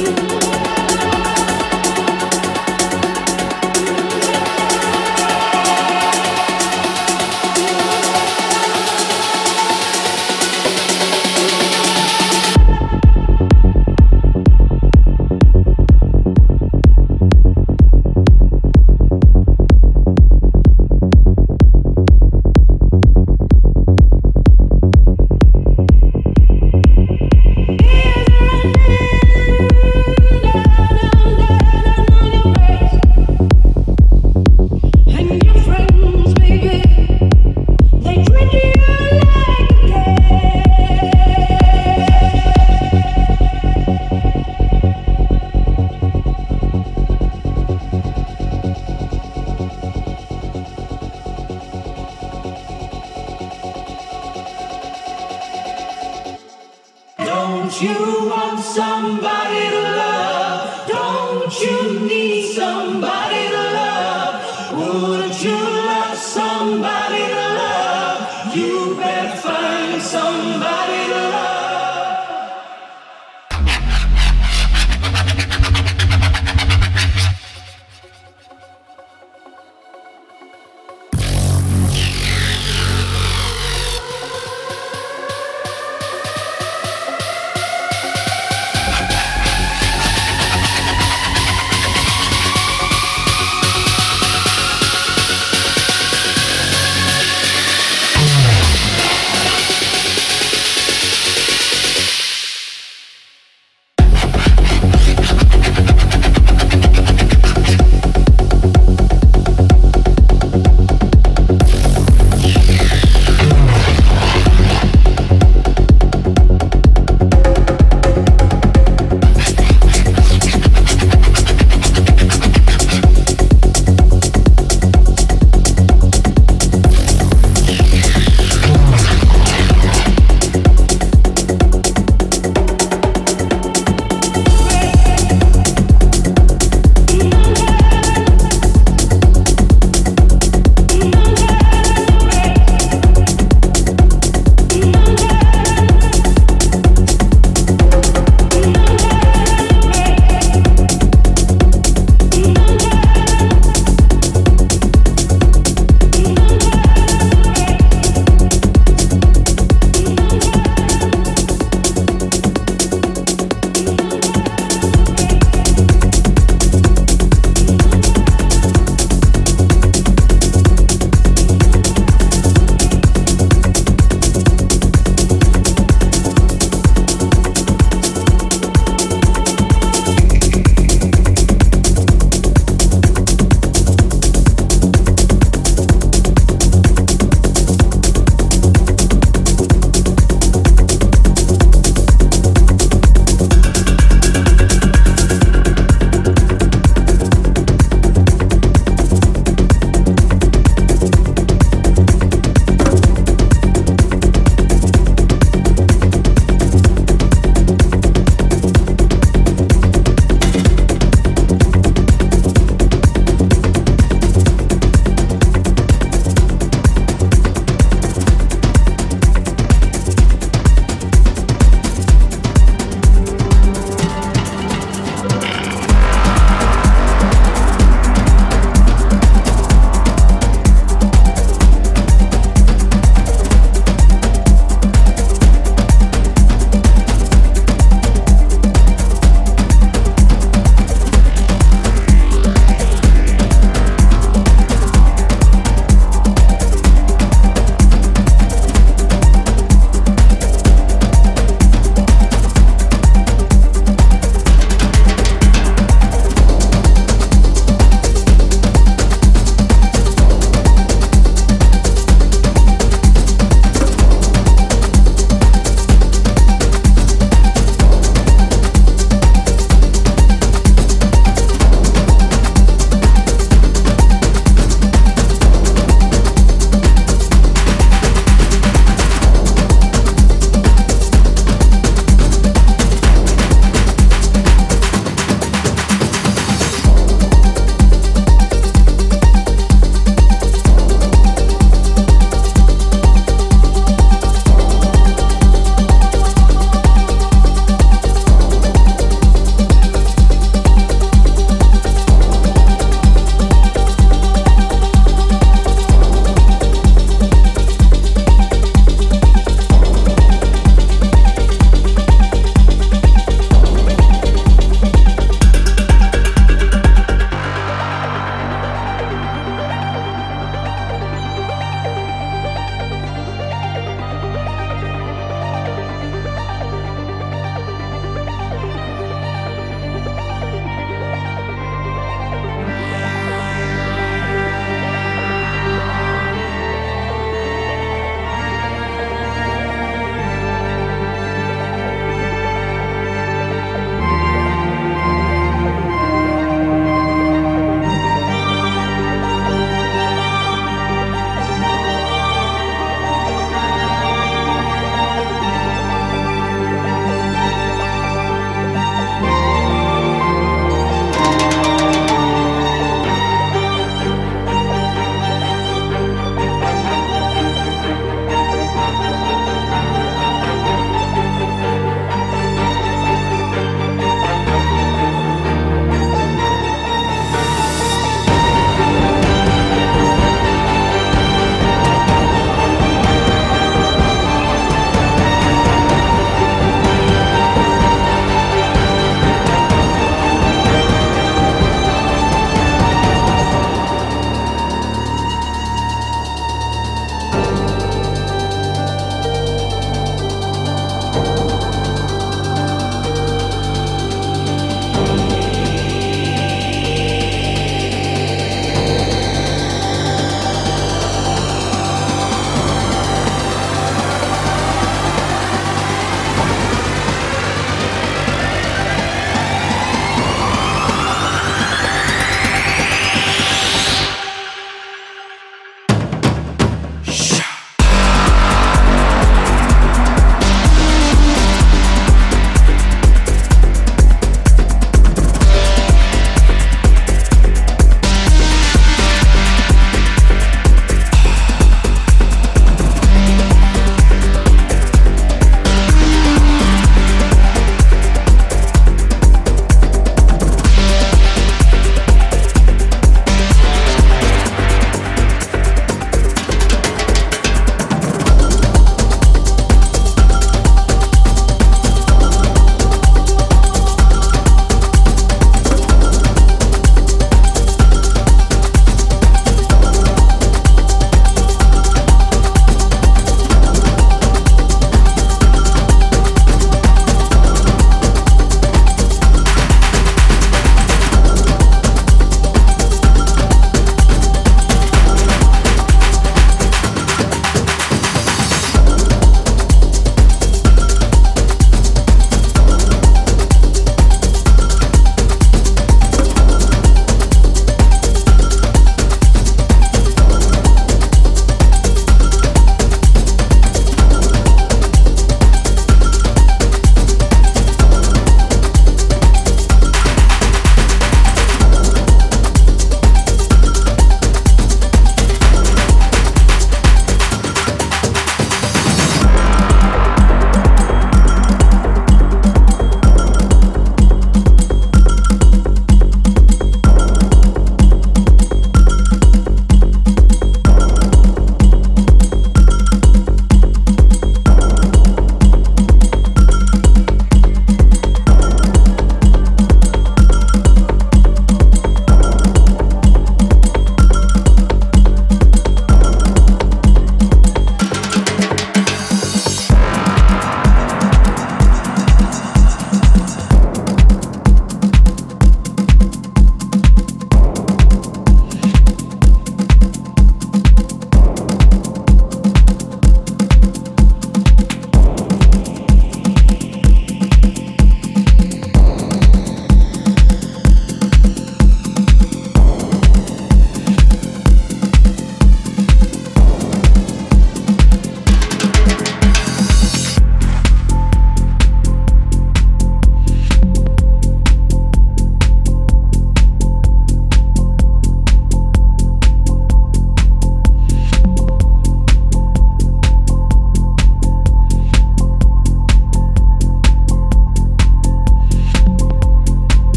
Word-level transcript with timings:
you. 0.00 0.29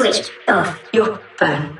Switch 0.00 0.30
off 0.48 0.80
your 0.94 1.20
phone. 1.36 1.78